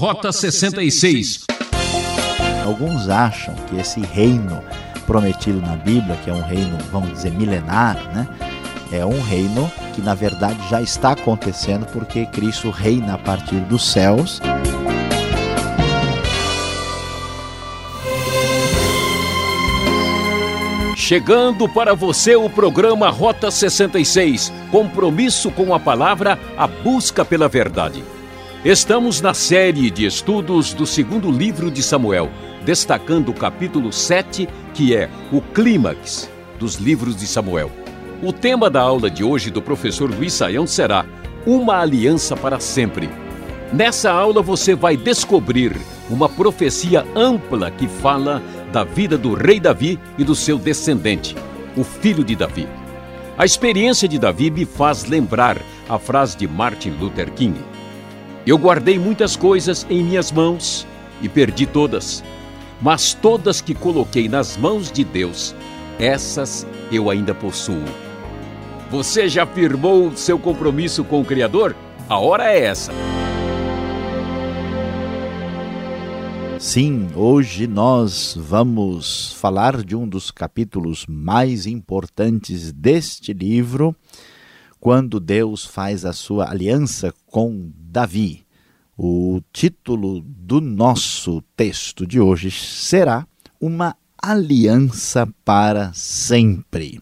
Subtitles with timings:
[0.00, 1.44] Rota 66.
[2.64, 4.64] Alguns acham que esse reino
[5.06, 8.26] prometido na Bíblia, que é um reino, vamos dizer, milenar, né?
[8.90, 13.92] É um reino que na verdade já está acontecendo porque Cristo reina a partir dos
[13.92, 14.40] céus.
[20.96, 28.02] Chegando para você o programa Rota 66, compromisso com a palavra, a busca pela verdade.
[28.62, 32.28] Estamos na série de estudos do segundo livro de Samuel,
[32.62, 37.70] destacando o capítulo 7, que é o clímax dos livros de Samuel.
[38.22, 41.06] O tema da aula de hoje do professor Luiz Saião será
[41.46, 43.08] Uma Aliança para Sempre.
[43.72, 45.74] Nessa aula você vai descobrir
[46.10, 51.34] uma profecia ampla que fala da vida do rei Davi e do seu descendente,
[51.78, 52.68] o filho de Davi.
[53.38, 55.56] A experiência de Davi me faz lembrar
[55.88, 57.58] a frase de Martin Luther King:
[58.46, 60.86] Eu guardei muitas coisas em minhas mãos
[61.20, 62.24] e perdi todas,
[62.80, 65.54] mas todas que coloquei nas mãos de Deus,
[65.98, 67.84] essas eu ainda possuo.
[68.90, 71.76] Você já firmou seu compromisso com o Criador?
[72.08, 72.92] A hora é essa.
[76.58, 83.94] Sim, hoje nós vamos falar de um dos capítulos mais importantes deste livro,
[84.80, 88.44] quando Deus faz a sua aliança com Davi.
[88.96, 93.26] O título do nosso texto de hoje será
[93.60, 97.00] Uma Aliança para Sempre.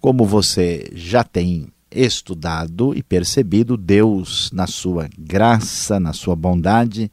[0.00, 7.12] Como você já tem estudado e percebido, Deus, na sua graça, na sua bondade,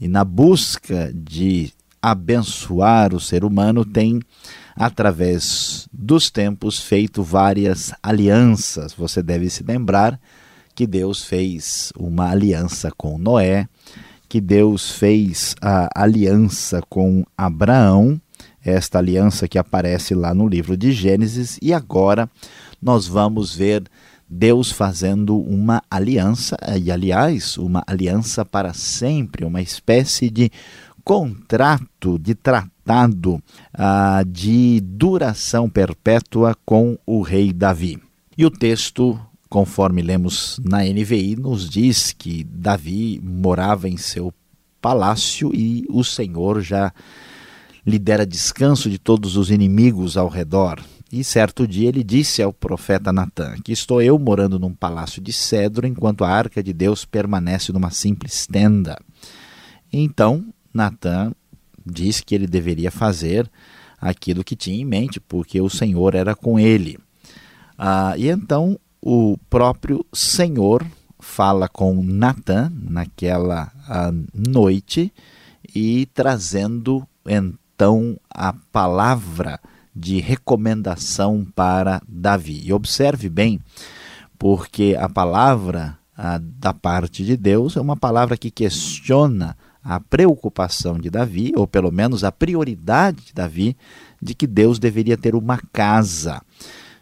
[0.00, 4.22] e na busca de abençoar o ser humano, tem,
[4.74, 8.94] através dos tempos, feito várias alianças.
[8.94, 10.18] Você deve se lembrar
[10.76, 13.66] que Deus fez uma aliança com Noé,
[14.28, 18.20] que Deus fez a aliança com Abraão,
[18.62, 22.28] esta aliança que aparece lá no livro de Gênesis, e agora
[22.80, 23.84] nós vamos ver
[24.28, 30.50] Deus fazendo uma aliança, e aliás, uma aliança para sempre, uma espécie de
[31.02, 33.42] contrato, de tratado
[33.72, 37.98] ah, de duração perpétua com o rei Davi.
[38.36, 39.18] E o texto,
[39.48, 44.32] conforme lemos na NVI, nos diz que Davi morava em seu
[44.80, 46.92] palácio e o Senhor já
[47.84, 50.82] lhe dera descanso de todos os inimigos ao redor.
[51.12, 55.32] E certo dia ele disse ao profeta Natã: Que estou eu morando num palácio de
[55.32, 58.98] cedro, enquanto a arca de Deus permanece numa simples tenda.
[59.92, 61.32] Então Natã
[61.84, 63.48] disse que ele deveria fazer
[64.00, 66.98] aquilo que tinha em mente, porque o Senhor era com ele.
[67.78, 70.84] Ah, e então o próprio Senhor
[71.18, 75.12] fala com Natã naquela ah, noite
[75.74, 79.60] e trazendo então a palavra
[79.94, 82.62] de recomendação para Davi.
[82.64, 83.60] E observe bem,
[84.38, 90.98] porque a palavra a, da parte de Deus é uma palavra que questiona a preocupação
[90.98, 93.76] de Davi, ou pelo menos a prioridade de Davi,
[94.20, 96.42] de que Deus deveria ter uma casa.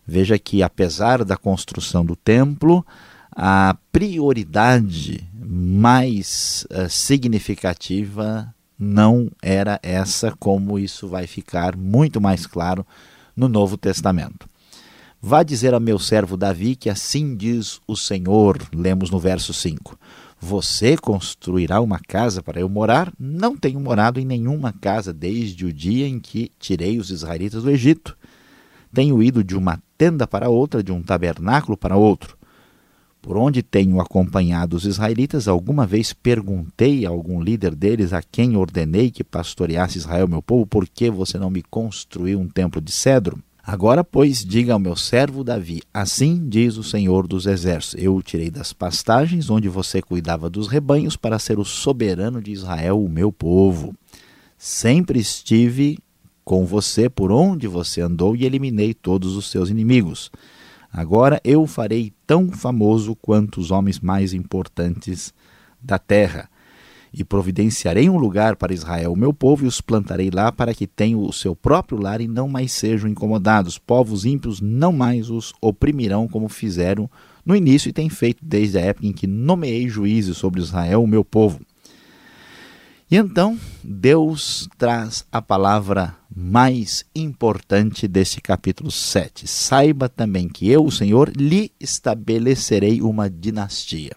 [0.07, 2.85] Veja que, apesar da construção do templo,
[3.35, 12.87] a prioridade mais uh, significativa não era essa, como isso vai ficar muito mais claro
[13.37, 14.49] no Novo Testamento.
[15.21, 19.99] Vá dizer a meu servo Davi que assim diz o Senhor, lemos no verso 5.
[20.39, 23.11] Você construirá uma casa para eu morar?
[23.19, 27.71] Não tenho morado em nenhuma casa desde o dia em que tirei os israelitas do
[27.71, 28.15] Egito.
[28.95, 32.39] Tenho ido de uma tenda para outra, de um tabernáculo para outro.
[33.21, 38.57] Por onde tenho acompanhado os israelitas, alguma vez perguntei a algum líder deles a quem
[38.57, 42.93] ordenei que pastoreasse Israel, meu povo, por que você não me construiu um templo de
[42.93, 43.43] cedro?
[43.67, 48.23] Agora, pois, diga ao meu servo Davi: Assim diz o Senhor dos Exércitos: Eu o
[48.23, 53.09] tirei das pastagens onde você cuidava dos rebanhos para ser o soberano de Israel, o
[53.09, 53.95] meu povo.
[54.59, 55.99] Sempre estive
[56.45, 60.31] com você por onde você andou e eliminei todos os seus inimigos.
[60.93, 65.35] Agora eu farei tão famoso quanto os homens mais importantes
[65.83, 66.49] da terra.
[67.13, 70.87] E providenciarei um lugar para Israel, o meu povo, e os plantarei lá para que
[70.87, 73.79] tenham o seu próprio lar e não mais sejam incomodados.
[73.79, 77.09] Povos ímpios não mais os oprimirão como fizeram
[77.45, 81.09] no início e têm feito desde a época em que nomeei juízes sobre Israel, o
[81.09, 81.61] meu povo.
[83.15, 89.47] E então Deus traz a palavra mais importante deste capítulo 7.
[89.47, 94.17] Saiba também que eu, o Senhor, lhe estabelecerei uma dinastia.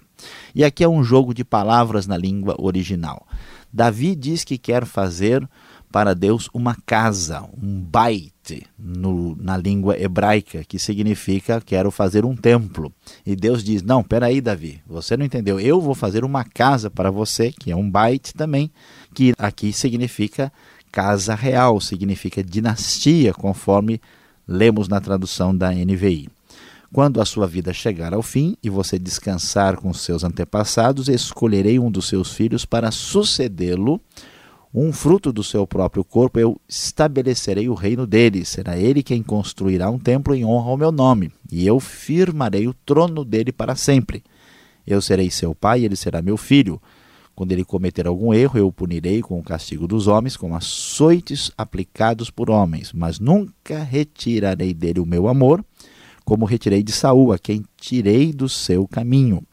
[0.56, 3.28] E aqui é um jogo de palavras na língua original.
[3.72, 5.48] Davi diz que quer fazer
[5.92, 8.34] para Deus uma casa, um bait,
[8.78, 12.92] no, na língua hebraica, que significa quero fazer um templo.
[13.26, 15.60] E Deus diz: Não, peraí, Davi, você não entendeu.
[15.60, 18.72] Eu vou fazer uma casa para você, que é um bait também,
[19.14, 20.52] que aqui significa
[20.92, 24.02] casa real, significa dinastia, conforme
[24.48, 26.30] lemos na tradução da NVI.
[26.94, 31.92] Quando a sua vida chegar ao fim e você descansar com seus antepassados, escolherei um
[31.92, 34.02] dos seus filhos para sucedê-lo
[34.74, 38.46] um fruto do seu próprio corpo, eu estabelecerei o reino dele.
[38.46, 42.74] Será ele quem construirá um templo em honra ao meu nome, e eu firmarei o
[42.74, 44.24] trono dele para sempre.
[44.86, 46.82] Eu serei seu pai e ele será meu filho.
[47.36, 51.52] Quando ele cometer algum erro, eu o punirei com o castigo dos homens, com açoites
[51.58, 55.64] aplicados por homens, mas nunca retirarei dele o meu amor,
[56.26, 59.44] como retirei de Saul, a quem tirei do seu caminho.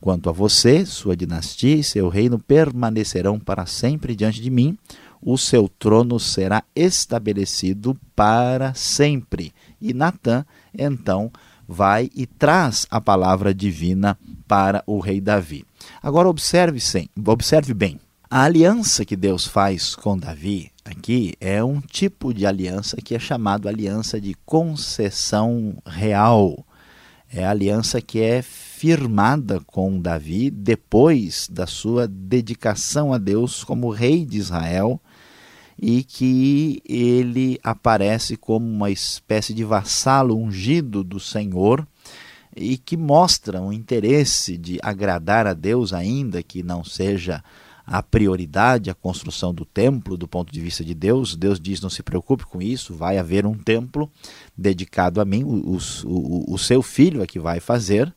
[0.00, 4.76] Quanto a você, sua dinastia e seu reino permanecerão para sempre diante de mim.
[5.20, 9.52] O seu trono será estabelecido para sempre.
[9.80, 10.44] E Natã,
[10.76, 11.32] então,
[11.66, 14.16] vai e traz a palavra divina
[14.46, 15.64] para o rei Davi.
[16.02, 17.98] Agora observe, sim, observe bem.
[18.28, 23.18] A aliança que Deus faz com Davi aqui é um tipo de aliança que é
[23.18, 26.64] chamado aliança de concessão real.
[27.32, 28.42] É a aliança que é
[28.76, 35.00] firmada com Davi depois da sua dedicação a Deus como rei de Israel
[35.80, 41.88] e que ele aparece como uma espécie de vassalo ungido do Senhor
[42.54, 47.42] e que mostra um interesse de agradar a Deus, ainda que não seja
[47.86, 51.34] a prioridade a construção do templo do ponto de vista de Deus.
[51.34, 54.10] Deus diz: não se preocupe com isso, vai haver um templo
[54.56, 58.14] dedicado a mim, o, o, o seu filho é que vai fazer.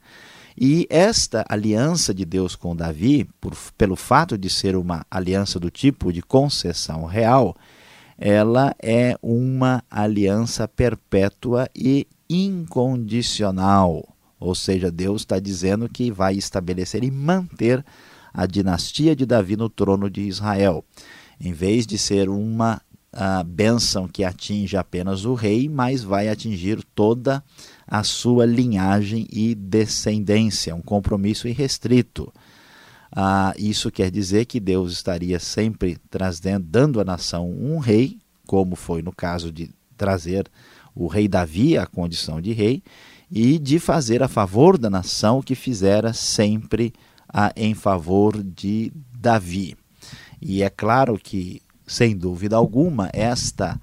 [0.62, 5.72] E esta aliança de Deus com Davi, por, pelo fato de ser uma aliança do
[5.72, 7.56] tipo de concessão real,
[8.18, 14.06] ela é uma aliança perpétua e incondicional.
[14.38, 17.86] Ou seja, Deus está dizendo que vai estabelecer e manter
[18.34, 20.84] a dinastia de Davi no trono de Israel.
[21.40, 26.84] Em vez de ser uma a bênção que atinge apenas o rei, mas vai atingir
[26.94, 27.44] toda
[27.90, 32.32] a sua linhagem e descendência, um compromisso irrestrito.
[33.12, 38.76] Ah, isso quer dizer que Deus estaria sempre trazendo, dando à nação um rei, como
[38.76, 40.48] foi no caso de trazer
[40.94, 42.84] o rei Davi à condição de rei,
[43.32, 46.94] e de fazer a favor da nação o que fizera sempre
[47.28, 49.76] ah, em favor de Davi.
[50.42, 53.76] E é claro que sem dúvida alguma, esta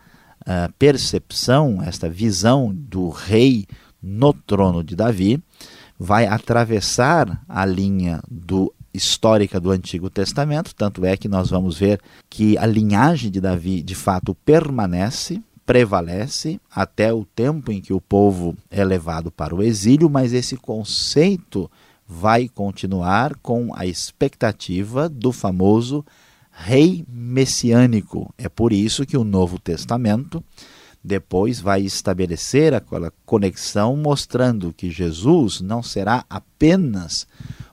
[0.43, 3.67] uh, percepção, esta visão do rei
[4.03, 5.43] no trono de Davi
[5.99, 12.01] vai atravessar a linha do histórica do Antigo Testamento, tanto é que nós vamos ver
[12.31, 18.01] que a linhagem de Davi de fato permanece, prevalece até o tempo em que o
[18.01, 21.71] povo é levado para o exílio, mas esse conceito
[22.09, 26.05] vai continuar com a expectativa do famoso
[26.51, 28.33] rei messiânico.
[28.39, 30.43] É por isso que o Novo Testamento
[31.07, 37.29] depois vai estabelecer aquela conexão mostrando que Jesus não será apenas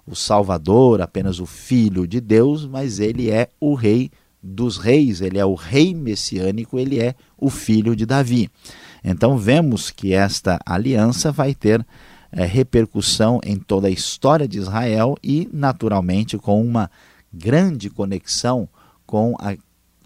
[0.06, 5.40] o Salvador, apenas o Filho de Deus, mas ele é o Rei dos Reis, ele
[5.40, 8.52] é o Rei messiânico, ele é o Filho de Davi.
[9.04, 11.83] Então vemos que esta aliança vai ter
[12.31, 16.92] é, repercussão em toda a história de Israel e, naturalmente, com uma
[17.33, 18.69] grande conexão
[19.07, 19.56] com a,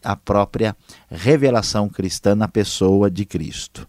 [0.04, 0.76] a própria
[1.10, 3.88] revelação cristã na pessoa de Cristo.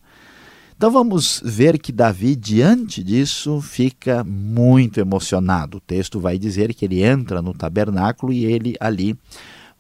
[0.77, 5.79] Então vamos ver que Davi, diante disso, fica muito emocionado.
[5.79, 9.19] O texto vai dizer que ele entra no tabernáculo e ele ali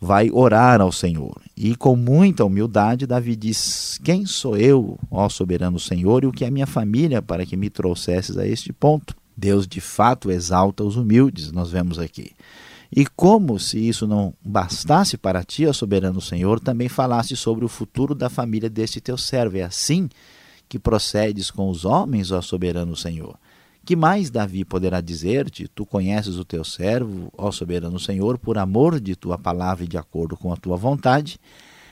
[0.00, 1.40] vai orar ao Senhor.
[1.56, 6.44] E com muita humildade, Davi diz: Quem sou eu, ó soberano Senhor, e o que
[6.44, 9.14] é minha família para que me trouxesses a este ponto?
[9.37, 12.32] Deus de fato exalta os humildes, nós vemos aqui.
[12.90, 17.68] E como se isso não bastasse para ti, ó soberano Senhor, também falaste sobre o
[17.68, 19.59] futuro da família deste teu servo.
[19.59, 20.09] É assim
[20.68, 23.38] que procedes com os homens, ó soberano Senhor.
[23.85, 25.68] Que mais Davi poderá dizer-te?
[25.68, 29.97] Tu conheces o teu servo, ó soberano Senhor, por amor de tua palavra e de
[29.97, 31.38] acordo com a tua vontade,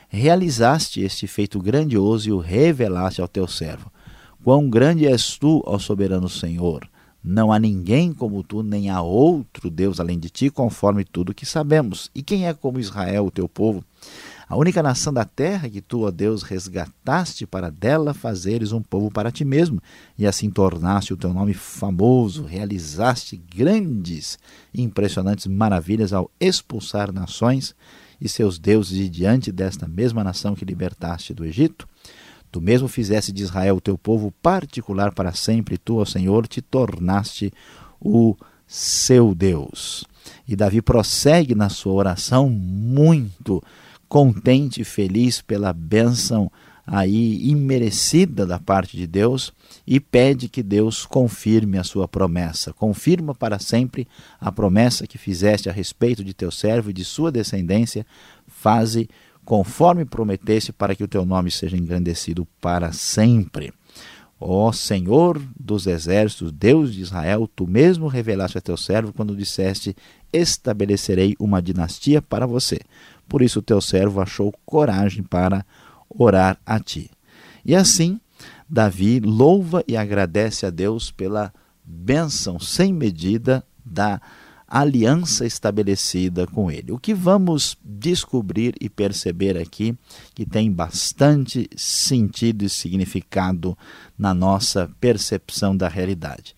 [0.09, 3.91] realizaste este feito grandioso e o revelaste ao teu servo.
[4.43, 6.89] Quão grande és tu, ó soberano Senhor!
[7.29, 11.45] Não há ninguém como tu, nem há outro Deus além de ti, conforme tudo que
[11.45, 12.09] sabemos.
[12.15, 13.85] E quem é como Israel, o teu povo,
[14.49, 19.11] a única nação da terra que tu, ó Deus, resgataste para dela fazeres um povo
[19.11, 19.83] para ti mesmo,
[20.17, 24.39] e assim tornaste o teu nome famoso, realizaste grandes
[24.73, 27.75] e impressionantes maravilhas ao expulsar nações
[28.21, 31.89] e seus deuses de diante desta mesma nação que libertaste do Egito.
[32.51, 36.61] Tu mesmo fizeste de Israel o teu povo particular para sempre, tu, ó Senhor, te
[36.63, 37.53] tornaste
[38.01, 38.37] o
[38.67, 40.05] seu Deus.
[40.47, 43.63] E Davi prossegue na sua oração muito
[44.09, 46.51] contente e feliz pela bênção
[46.87, 49.53] aí imerecida da parte de Deus
[49.85, 52.73] e pede que Deus confirme a sua promessa.
[52.73, 54.07] Confirma para sempre
[54.41, 58.07] a promessa que fizeste a respeito de teu servo e de sua descendência.
[58.47, 59.09] Faze
[59.47, 63.73] conforme prometeste para que o teu nome seja engrandecido para sempre.
[64.39, 69.97] Ó Senhor dos exércitos, Deus de Israel, tu mesmo revelaste a teu servo quando disseste:
[70.31, 72.81] Estabelecerei uma dinastia para você.
[73.29, 75.65] Por isso, teu servo achou coragem para
[76.11, 77.11] orar a ti.
[77.65, 78.21] E assim,
[78.69, 81.53] Davi louva e agradece a Deus pela
[81.85, 84.21] bênção sem medida da
[84.69, 86.93] aliança estabelecida com ele.
[86.93, 89.97] O que vamos descobrir e perceber aqui,
[90.35, 93.77] que tem bastante sentido e significado
[94.19, 96.55] na nossa percepção da realidade.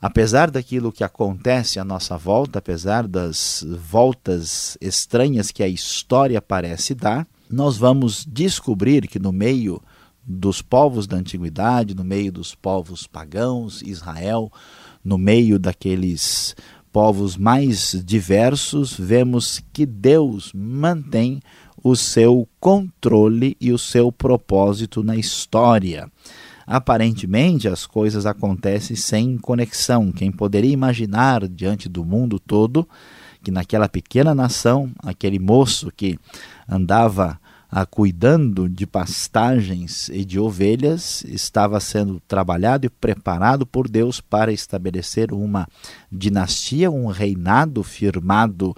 [0.00, 6.94] Apesar daquilo que acontece à nossa volta, apesar das voltas estranhas que a história parece
[6.94, 9.82] dar, nós vamos descobrir que no meio
[10.24, 14.50] dos povos da antiguidade, no meio dos povos pagãos, Israel,
[15.04, 16.54] no meio daqueles
[16.92, 21.40] povos mais diversos, vemos que Deus mantém
[21.82, 26.10] o seu controle e o seu propósito na história.
[26.66, 30.12] Aparentemente, as coisas acontecem sem conexão.
[30.12, 32.86] Quem poderia imaginar diante do mundo todo
[33.42, 36.18] que naquela pequena nação, aquele moço que
[36.68, 37.39] andava
[37.70, 44.52] ah, cuidando de pastagens e de ovelhas, estava sendo trabalhado e preparado por Deus para
[44.52, 45.68] estabelecer uma
[46.10, 48.76] dinastia, um reinado firmado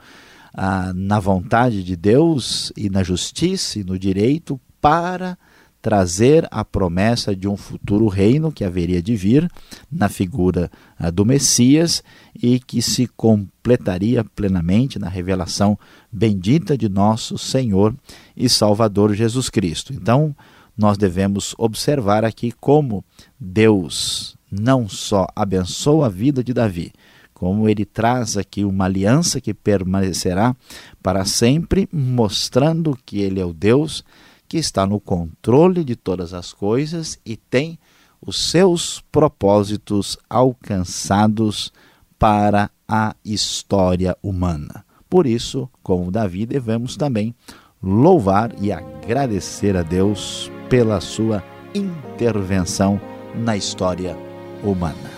[0.52, 5.38] ah, na vontade de Deus e na justiça e no direito para
[5.82, 9.50] trazer a promessa de um futuro reino que haveria de vir
[9.90, 12.04] na figura uh, do Messias
[12.40, 15.76] e que se completaria plenamente na revelação
[16.10, 17.92] bendita de nosso Senhor
[18.36, 19.92] e Salvador Jesus Cristo.
[19.92, 20.34] Então,
[20.76, 23.04] nós devemos observar aqui como
[23.38, 26.92] Deus não só abençoa a vida de Davi,
[27.32, 30.54] como ele traz aqui uma aliança que permanecerá
[31.02, 34.04] para sempre, mostrando que ele é o Deus
[34.48, 37.78] que está no controle de todas as coisas e tem
[38.20, 41.72] os seus propósitos alcançados
[42.18, 44.84] para a história humana.
[45.08, 47.34] Por isso, como Davi, devemos também
[47.82, 51.42] louvar e agradecer a Deus pela sua
[51.74, 53.00] intervenção
[53.34, 54.16] na história
[54.62, 55.11] humana.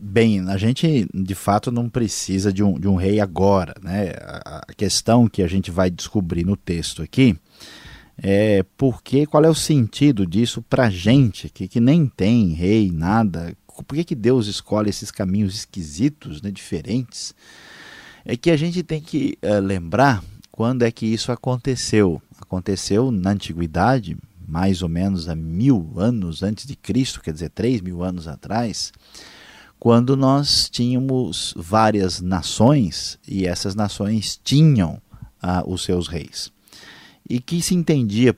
[0.00, 4.14] bem, a gente de fato não precisa de um, de um rei agora, né?
[4.46, 7.36] A, a questão que a gente vai descobrir no texto aqui
[8.16, 13.56] é porque qual é o sentido disso para gente que, que nem tem rei, nada.
[13.66, 17.34] Por que, que Deus escolhe esses caminhos esquisitos, né, diferentes?
[18.24, 22.22] É que a gente tem que uh, lembrar quando é que isso aconteceu.
[22.40, 24.16] Aconteceu na antiguidade,
[24.46, 28.92] mais ou menos há mil anos antes de Cristo, quer dizer, três mil anos atrás,
[29.78, 35.02] quando nós tínhamos várias nações e essas nações tinham
[35.42, 36.53] uh, os seus reis
[37.28, 38.36] e que se entendia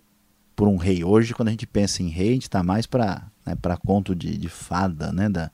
[0.54, 1.04] por um rei.
[1.04, 4.38] Hoje, quando a gente pensa em rei, a gente está mais para né, conto de,
[4.38, 5.50] de fada, né, da,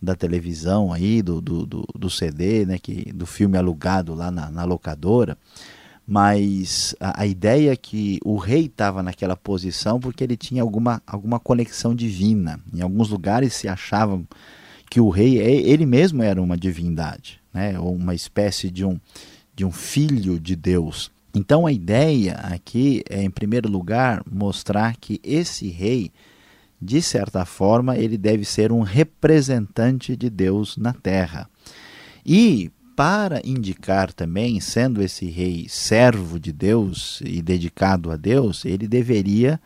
[0.00, 4.50] da televisão aí, do, do, do, do, CD, né, que, do filme alugado lá na,
[4.50, 5.38] na locadora.
[6.04, 11.00] Mas a, a, ideia é que o rei estava naquela posição porque ele tinha alguma,
[11.06, 12.58] alguma conexão divina.
[12.74, 14.26] Em alguns lugares se achavam
[14.90, 18.98] que o rei, é, ele mesmo era uma divindade, né, ou uma espécie de um,
[19.54, 21.12] de um filho de Deus.
[21.34, 26.12] Então a ideia aqui é, em primeiro lugar, mostrar que esse rei,
[26.80, 31.48] de certa forma, ele deve ser um representante de Deus na terra.
[32.24, 38.86] E para indicar também, sendo esse rei servo de Deus e dedicado a Deus, ele
[38.86, 39.58] deveria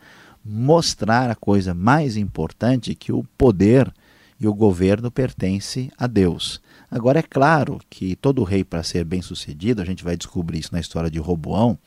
[0.43, 3.91] mostrar a coisa mais importante que o poder
[4.39, 6.61] e o governo pertence a Deus.
[6.89, 10.73] Agora, é claro que todo rei, para ser bem sucedido, a gente vai descobrir isso
[10.73, 11.77] na história de Roboão,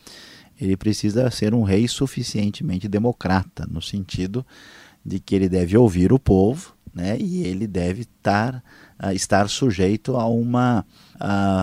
[0.60, 4.44] ele precisa ser um rei suficientemente democrata, no sentido
[5.04, 8.62] de que ele deve ouvir o povo né, e ele deve tar,
[9.02, 10.84] uh, estar sujeito a uma,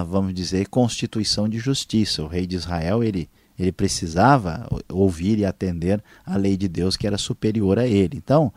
[0.07, 2.23] vamos dizer, constituição de justiça.
[2.23, 3.29] O rei de Israel ele,
[3.59, 8.17] ele precisava ouvir e atender a lei de Deus que era superior a ele.
[8.17, 8.51] Então,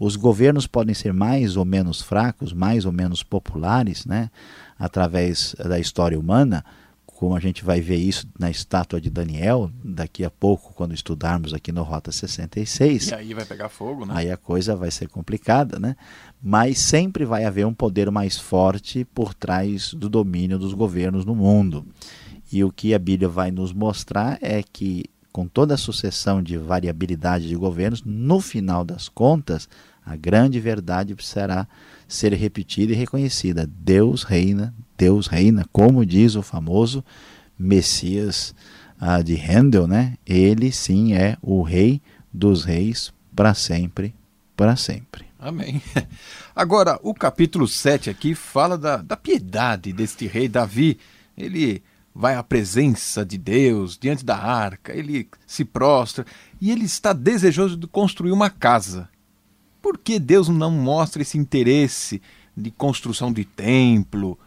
[0.00, 4.30] os governos podem ser mais ou menos fracos, mais ou menos populares, né,
[4.78, 6.64] através da história humana,
[7.04, 11.52] como a gente vai ver isso na estátua de Daniel, daqui a pouco, quando estudarmos
[11.52, 13.08] aqui no Rota 66.
[13.08, 14.14] E aí vai pegar fogo, né?
[14.16, 15.96] Aí a coisa vai ser complicada, né?
[16.42, 21.36] Mas sempre vai haver um poder mais forte por trás do domínio dos governos no
[21.36, 21.86] mundo.
[22.50, 26.56] E o que a Bíblia vai nos mostrar é que, com toda a sucessão de
[26.56, 29.68] variabilidade de governos, no final das contas,
[30.10, 31.68] a grande verdade precisará
[32.08, 33.64] ser repetida e reconhecida.
[33.64, 37.04] Deus reina, Deus reina, como diz o famoso
[37.56, 38.52] Messias
[39.00, 40.16] uh, de Handel, né?
[40.26, 44.12] Ele sim é o rei dos reis para sempre,
[44.56, 45.26] para sempre.
[45.38, 45.80] Amém.
[46.56, 50.98] Agora, o capítulo 7 aqui fala da, da piedade deste rei Davi.
[51.38, 56.26] Ele vai à presença de Deus, diante da arca, ele se prostra
[56.60, 59.08] e ele está desejoso de construir uma casa.
[59.80, 62.20] Por que Deus não mostra esse interesse
[62.56, 64.38] de construção de templo?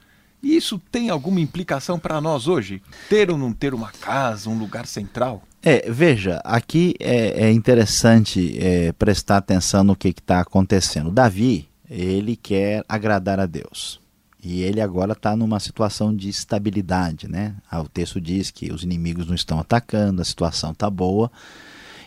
[0.41, 2.81] Isso tem alguma implicação para nós hoje?
[3.09, 5.41] Ter ou não ter uma casa, um lugar central?
[5.61, 11.09] É, veja, aqui é, é interessante é, prestar atenção no que está acontecendo.
[11.09, 14.01] Davi, ele quer agradar a Deus.
[14.43, 17.55] E ele agora está numa situação de estabilidade, né?
[17.71, 21.31] Ah, o texto diz que os inimigos não estão atacando, a situação está boa.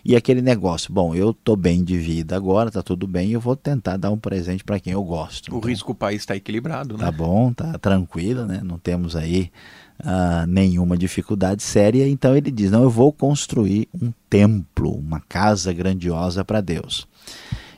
[0.09, 3.57] E aquele negócio, bom, eu estou bem de vida agora, está tudo bem, eu vou
[3.57, 5.53] tentar dar um presente para quem eu gosto.
[5.53, 7.05] O então, risco o país está equilibrado, né?
[7.05, 8.61] Tá bom, tá tranquilo, né?
[8.63, 9.51] Não temos aí
[9.99, 12.07] uh, nenhuma dificuldade séria.
[12.07, 17.09] Então ele diz: não, eu vou construir um templo, uma casa grandiosa para Deus.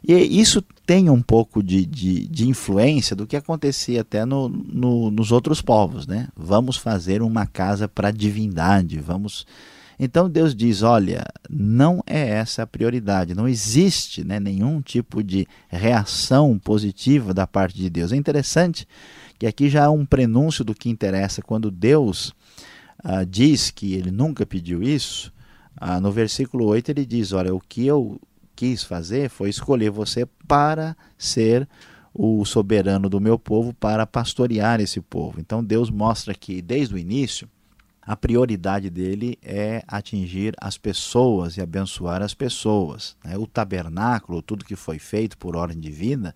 [0.07, 5.11] E isso tem um pouco de, de, de influência do que acontecia até no, no,
[5.11, 6.29] nos outros povos, né?
[6.37, 9.47] Vamos fazer uma casa para a divindade, vamos
[9.99, 15.47] então Deus diz: olha, não é essa a prioridade, não existe né, nenhum tipo de
[15.69, 18.13] reação positiva da parte de Deus.
[18.13, 18.87] É interessante
[19.39, 22.33] que aqui já há um prenúncio do que interessa quando Deus
[23.03, 25.33] ah, diz que ele nunca pediu isso.
[25.77, 28.21] Ah, no versículo 8 ele diz: Olha, o que eu
[28.55, 31.69] quis fazer foi escolher você para ser
[32.13, 35.41] o soberano do meu povo, para pastorear esse povo.
[35.41, 37.49] Então Deus mostra que desde o início
[38.09, 43.15] a prioridade dele é atingir as pessoas e abençoar as pessoas.
[43.23, 43.37] Né?
[43.37, 46.35] O tabernáculo, tudo que foi feito por ordem divina,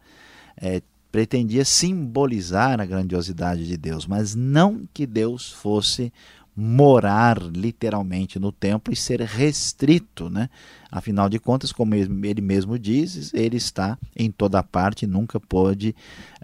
[0.55, 6.13] é, pretendia simbolizar a grandiosidade de Deus, mas não que Deus fosse
[6.55, 10.51] morar literalmente no templo e ser restrito, né?
[10.91, 15.95] Afinal de contas, como ele mesmo diz, ele está em toda parte, nunca pode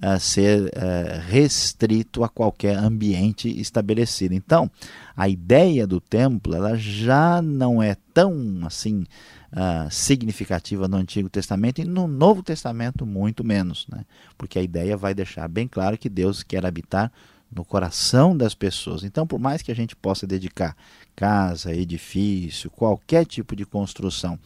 [0.02, 4.34] uh, ser uh, restrito a qualquer ambiente estabelecido.
[4.34, 4.70] Então,
[5.14, 9.04] a ideia do templo ela já não é tão assim
[9.52, 14.06] uh, significativa no Antigo Testamento e no Novo Testamento muito menos, né?
[14.38, 17.12] Porque a ideia vai deixar bem claro que Deus quer habitar
[17.50, 19.02] no coração das pessoas.
[19.02, 20.76] Então, por mais que a gente possa dedicar
[21.16, 24.38] casa, edifício, qualquer tipo de construção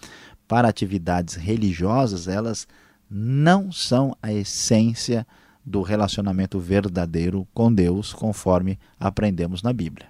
[0.46, 2.66] para atividades religiosas, elas
[3.10, 5.26] não são a essência
[5.64, 10.08] do relacionamento verdadeiro com Deus, conforme aprendemos na Bíblia.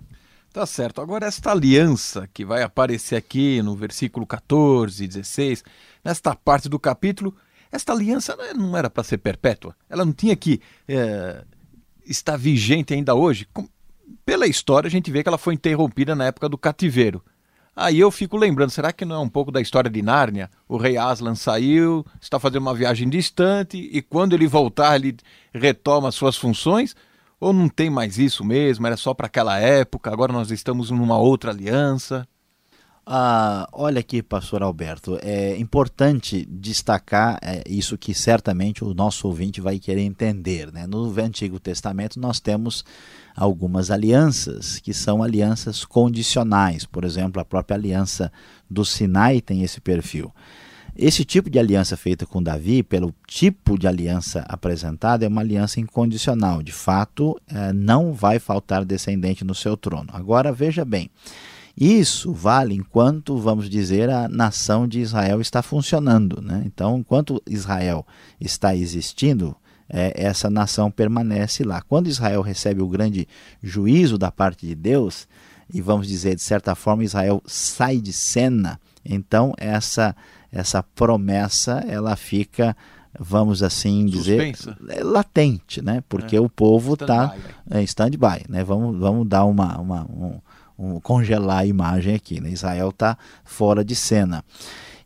[0.53, 1.01] Tá certo.
[1.01, 5.65] Agora, esta aliança que vai aparecer aqui no versículo 14 e 16,
[6.05, 7.35] nesta parte do capítulo,
[7.71, 9.75] esta aliança não era para ser perpétua.
[9.89, 11.43] Ela não tinha que é,
[12.07, 13.47] está vigente ainda hoje,
[14.25, 17.23] pela história a gente vê que ela foi interrompida na época do cativeiro.
[17.75, 20.51] Aí eu fico lembrando, será que não é um pouco da história de Nárnia?
[20.69, 25.17] O rei Aslan saiu, está fazendo uma viagem distante e quando ele voltar ele
[25.55, 26.95] retoma suas funções?
[27.41, 28.87] Ou não tem mais isso mesmo?
[28.87, 32.29] Era só para aquela época, agora nós estamos numa outra aliança?
[33.05, 39.61] Ah, olha aqui, pastor Alberto, é importante destacar é, isso que certamente o nosso ouvinte
[39.61, 40.73] vai querer entender.
[40.73, 40.87] Né?
[40.87, 42.85] No Antigo Testamento nós temos
[43.35, 46.87] algumas alianças que são alianças condicionais.
[46.87, 48.31] Por exemplo, a própria aliança
[48.71, 50.33] do Sinai tem esse perfil.
[50.95, 55.81] Esse tipo de aliança feita com Davi, pelo tipo de aliança apresentada, é uma aliança
[55.81, 56.63] incondicional.
[56.63, 60.11] De fato, é, não vai faltar descendente no seu trono.
[60.13, 61.11] Agora, veja bem.
[61.77, 66.41] Isso vale enquanto, vamos dizer, a nação de Israel está funcionando.
[66.43, 66.63] Né?
[66.67, 68.07] Então, enquanto Israel
[68.41, 69.57] está existindo,
[69.89, 71.83] é, essa nação permanece lá.
[71.83, 73.27] Quando Israel recebe o grande
[73.63, 75.27] juízo da parte de Deus,
[75.73, 80.15] e vamos dizer, de certa forma, Israel sai de cena, então essa,
[80.51, 82.77] essa promessa ela fica
[83.19, 84.55] vamos assim dizer
[84.89, 86.03] é latente, né?
[86.09, 86.41] Porque é.
[86.41, 87.35] o povo está
[87.71, 88.65] em stand-by, né?
[88.65, 90.41] Vamos, vamos dar uma, uma um,
[91.03, 92.41] congelar a imagem aqui.
[92.41, 92.51] Né?
[92.51, 94.45] Israel está fora de cena.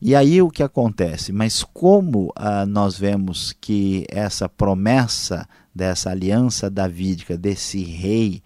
[0.01, 1.33] E aí o que acontece?
[1.33, 8.43] Mas como ah, nós vemos que essa promessa dessa aliança davídica, desse rei,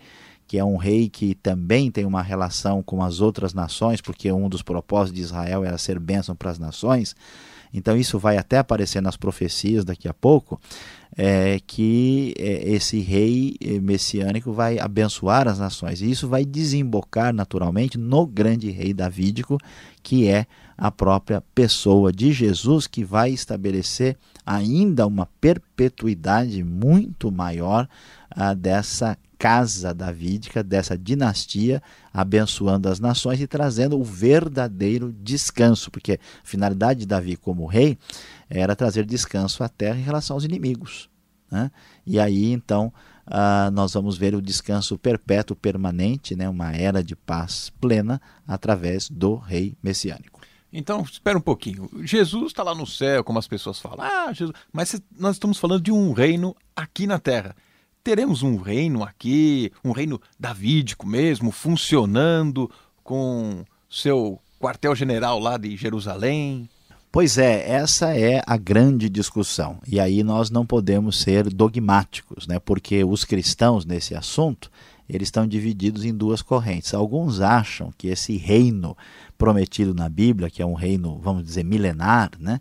[0.47, 4.49] que é um rei que também tem uma relação com as outras nações, porque um
[4.49, 7.15] dos propósitos de Israel era ser bênção para as nações,
[7.73, 10.61] então isso vai até aparecer nas profecias daqui a pouco,
[11.17, 16.01] é, que é, esse rei é, messiânico vai abençoar as nações.
[16.01, 19.59] E isso vai desembocar naturalmente no grande rei davídico,
[20.03, 27.89] que é a própria pessoa de Jesus, que vai estabelecer ainda uma perpetuidade muito maior
[28.31, 36.13] ah, dessa casa davídica, dessa dinastia, abençoando as nações e trazendo o verdadeiro descanso, porque
[36.13, 37.97] a finalidade de Davi como rei
[38.51, 41.09] era trazer descanso à terra em relação aos inimigos.
[41.51, 41.71] Né?
[42.07, 42.93] E aí então
[43.27, 46.47] uh, nós vamos ver o descanso perpétuo, permanente, né?
[46.47, 50.39] uma era de paz plena através do rei messiânico.
[50.71, 51.91] Então, espera um pouquinho.
[52.05, 54.05] Jesus está lá no céu, como as pessoas falam.
[54.05, 54.55] Ah, Jesus.
[54.71, 57.57] Mas nós estamos falando de um reino aqui na terra
[58.03, 62.71] teremos um reino aqui, um reino davídico mesmo, funcionando
[63.03, 66.69] com seu quartel-general lá de Jerusalém?
[67.13, 69.79] Pois é, essa é a grande discussão.
[69.87, 72.61] E aí nós não podemos ser dogmáticos, né?
[72.61, 74.71] porque os cristãos nesse assunto
[75.09, 76.95] eles estão divididos em duas correntes.
[76.95, 78.97] Alguns acham que esse reino
[79.37, 82.61] prometido na Bíblia, que é um reino, vamos dizer, milenar, né?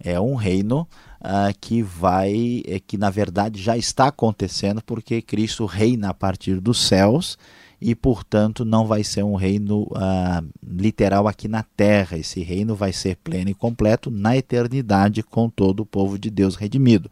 [0.00, 0.88] é um reino
[1.22, 6.60] uh, que vai, é, que na verdade já está acontecendo, porque Cristo reina a partir
[6.60, 7.38] dos céus
[7.80, 12.16] e, portanto, não vai ser um reino uh, literal aqui na terra.
[12.16, 16.54] Esse reino vai ser pleno e completo na eternidade com todo o povo de Deus
[16.54, 17.10] redimido.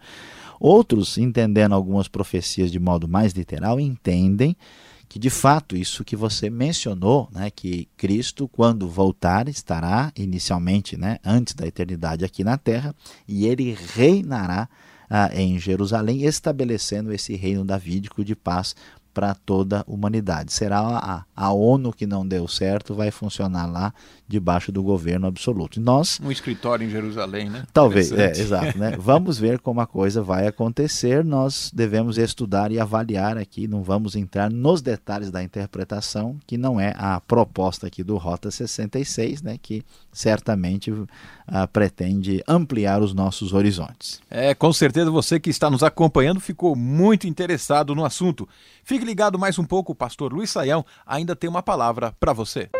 [0.60, 4.56] Outros, entendendo algumas profecias de modo mais literal, entendem
[5.10, 11.18] que de fato isso que você mencionou, né, que Cristo quando voltar estará inicialmente, né,
[11.24, 12.94] antes da eternidade aqui na terra,
[13.26, 14.68] e ele reinará
[15.10, 18.76] ah, em Jerusalém, estabelecendo esse reino davídico de paz
[19.20, 20.50] para toda a humanidade.
[20.50, 23.92] Será a, a ONU que não deu certo, vai funcionar lá
[24.26, 25.78] debaixo do governo absoluto.
[25.78, 27.64] E nós um escritório em Jerusalém, né?
[27.70, 28.96] Talvez, é, exato, né?
[28.98, 31.22] Vamos ver como a coisa vai acontecer.
[31.22, 36.80] Nós devemos estudar e avaliar aqui, não vamos entrar nos detalhes da interpretação, que não
[36.80, 41.06] é a proposta aqui do Rota 66, né, que certamente uh,
[41.72, 44.20] pretende ampliar os nossos horizontes.
[44.30, 48.48] É, com certeza você que está nos acompanhando ficou muito interessado no assunto.
[48.82, 52.70] Fique ligado mais um pouco, o pastor Luiz Saião ainda tem uma palavra para você.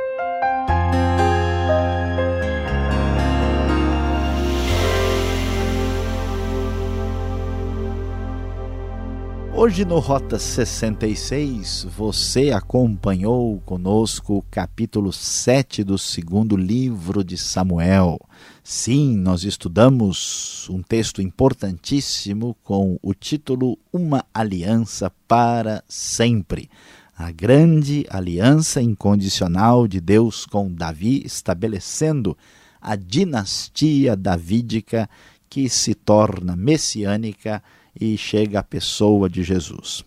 [9.63, 18.19] Hoje no Rota 66, você acompanhou conosco o capítulo 7 do segundo livro de Samuel.
[18.65, 26.71] Sim, nós estudamos um texto importantíssimo com o título Uma Aliança para Sempre.
[27.15, 32.35] A grande aliança incondicional de Deus com Davi, estabelecendo
[32.81, 35.07] a dinastia davídica
[35.51, 37.61] que se torna messiânica
[38.01, 40.05] e chega à pessoa de Jesus.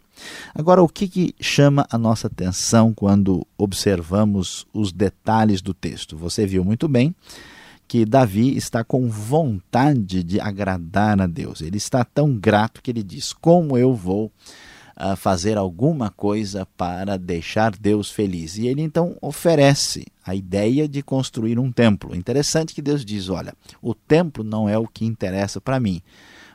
[0.56, 6.16] Agora, o que, que, chama a nossa atenção quando observamos os detalhes do texto?
[6.16, 7.14] Você viu muito bem
[7.88, 11.62] que Davi está com vontade de agradar a Deus.
[11.62, 14.32] Ele está tão grato que ele diz: Como eu vou
[14.98, 18.58] uh, fazer alguma coisa para deixar Deus feliz?
[18.58, 22.16] E ele então oferece a ideia de construir um templo.
[22.16, 26.02] Interessante que Deus diz: Olha, o templo não é o que interessa para mim.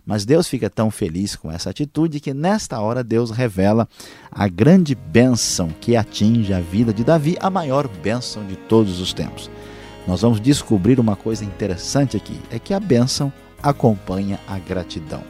[0.09, 3.87] Mas Deus fica tão feliz com essa atitude que nesta hora Deus revela
[4.31, 9.13] a grande bênção que atinge a vida de Davi, a maior bênção de todos os
[9.13, 9.51] tempos.
[10.07, 13.31] Nós vamos descobrir uma coisa interessante aqui: é que a bênção
[13.63, 15.23] acompanha a gratidão.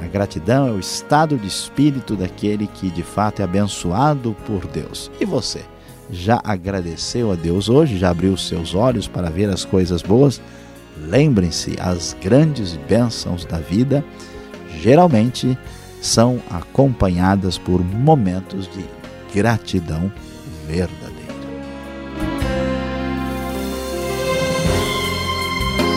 [0.00, 5.10] A gratidão é o estado de espírito daquele que de fato é abençoado por Deus.
[5.20, 5.62] E você?
[6.10, 7.98] Já agradeceu a Deus hoje?
[7.98, 10.40] Já abriu seus olhos para ver as coisas boas?
[10.96, 14.04] Lembrem-se, as grandes bênçãos da vida
[14.80, 15.58] geralmente
[16.00, 18.84] são acompanhadas por momentos de
[19.34, 20.12] gratidão
[20.66, 21.03] verdadeira.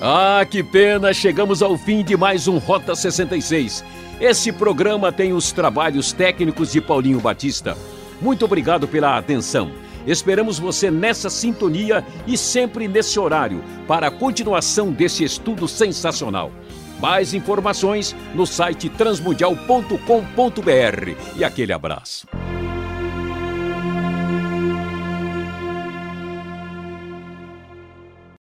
[0.10, 1.13] Ah, que pena!
[1.13, 3.84] Chegamos ao fim de mais um Rota 66.
[4.22, 7.78] Esse programa tem os trabalhos técnicos de Paulinho Batista.
[8.22, 9.70] Muito obrigado pela atenção.
[10.08, 16.54] Esperamos você nessa sintonia e sempre nesse horário para a continuação desse estudo sensacional.
[17.02, 22.26] Mais informações no site transmundial.com.br e aquele abraço.